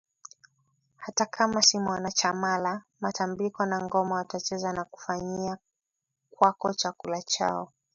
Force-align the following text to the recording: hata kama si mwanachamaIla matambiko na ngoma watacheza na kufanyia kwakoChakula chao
hata 0.97 1.25
kama 1.25 1.61
si 1.61 1.79
mwanachamaIla 1.79 2.83
matambiko 3.01 3.65
na 3.65 3.81
ngoma 3.81 4.15
watacheza 4.15 4.73
na 4.73 4.83
kufanyia 4.85 5.57
kwakoChakula 6.31 7.21
chao 7.21 7.71